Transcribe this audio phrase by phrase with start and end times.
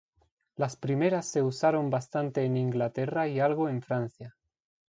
[0.55, 4.35] Las primeras se usaron bastante en Inglaterra y algo en Francia.